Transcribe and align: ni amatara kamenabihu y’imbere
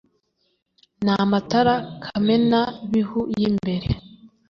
ni 1.03 1.11
amatara 1.23 1.75
kamenabihu 2.03 3.19
y’imbere 3.37 3.87